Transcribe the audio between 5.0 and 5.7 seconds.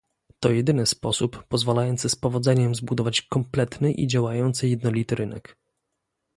rynek